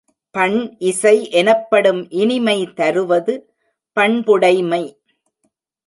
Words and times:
பண் 0.35 0.75
இசை 0.79 1.29
எனப்படும் 1.31 2.09
இனிமை 2.09 2.57
தருவது 2.75 3.33
பண்புடைமை. 3.97 4.83